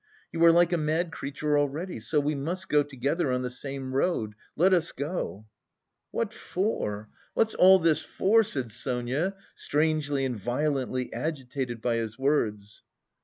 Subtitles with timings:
[0.31, 1.99] You are like a mad creature already.
[1.99, 4.33] So we must go together on the same road!
[4.55, 5.45] Let us go!"
[6.09, 7.07] "What for?
[7.35, 12.81] What's all this for?" said Sonia, strangely and violently agitated by his words.